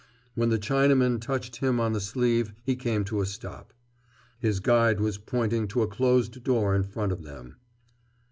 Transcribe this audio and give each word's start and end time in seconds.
When 0.33 0.49
the 0.49 0.57
Chinaman 0.57 1.21
touched 1.21 1.57
him 1.57 1.79
on 1.79 1.93
the 1.93 2.01
sleeve 2.01 2.55
he 2.63 2.75
came 2.75 3.03
to 3.03 3.21
a 3.21 3.25
stop. 3.27 3.71
His 4.39 4.59
guide 4.59 4.99
was 4.99 5.19
pointing 5.19 5.67
to 5.67 5.83
a 5.83 5.87
closed 5.87 6.43
door 6.43 6.73
in 6.75 6.81
front 6.81 7.11
of 7.11 7.21
them. 7.21 7.57